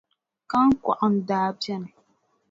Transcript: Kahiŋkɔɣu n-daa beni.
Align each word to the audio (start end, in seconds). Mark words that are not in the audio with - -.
Kahiŋkɔɣu 0.49 1.07
n-daa 1.13 1.49
beni. 1.59 1.91